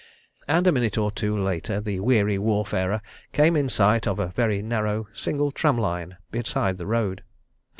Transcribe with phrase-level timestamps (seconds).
[0.47, 3.01] And a minute or two later the weary warfarer
[3.33, 7.21] came in sight of a very narrow, single tram line, beside the road.